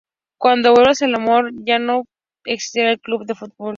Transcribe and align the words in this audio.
Cuando 0.39 0.73
vuelve 0.73 0.93
al 1.01 1.13
Raimon 1.13 1.45
ve 1.45 1.51
que 1.51 1.63
ya 1.73 1.77
no 1.77 2.05
existe 2.45 2.89
el 2.89 2.99
club 2.99 3.23
de 3.27 3.35
fútbol. 3.35 3.69